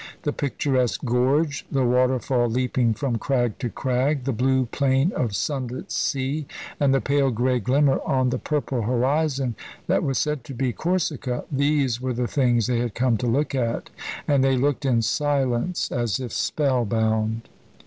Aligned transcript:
The 0.23 0.33
picturesque 0.33 1.05
gorge, 1.05 1.63
the 1.71 1.85
waterfall 1.85 2.49
leaping 2.49 2.95
from 2.95 3.19
crag 3.19 3.59
to 3.59 3.69
crag, 3.69 4.23
the 4.23 4.31
blue 4.33 4.65
plane 4.65 5.11
of 5.11 5.35
sunlit 5.35 5.91
sea, 5.91 6.47
and 6.79 6.91
the 6.91 6.99
pale 7.01 7.29
grey 7.29 7.59
glimmer 7.59 7.99
on 8.03 8.31
the 8.31 8.39
purple 8.39 8.81
horizon 8.81 9.53
that 9.85 10.01
was 10.01 10.17
said 10.17 10.43
to 10.45 10.55
be 10.55 10.73
Corsica 10.73 11.45
these 11.51 12.01
were 12.01 12.13
the 12.13 12.25
things 12.27 12.65
they 12.65 12.79
had 12.79 12.95
come 12.95 13.15
to 13.17 13.27
look 13.27 13.53
at, 13.53 13.91
and 14.27 14.43
they 14.43 14.57
looked 14.57 14.85
in 14.85 15.03
silence, 15.03 15.91
as 15.91 16.19
if 16.19 16.33
spell 16.33 16.83
bound. 16.83 17.47